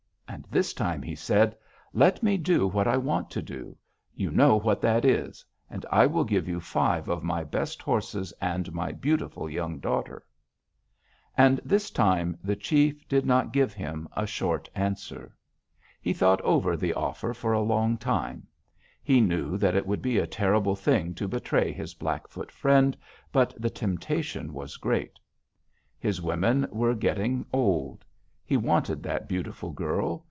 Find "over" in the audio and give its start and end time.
16.41-16.77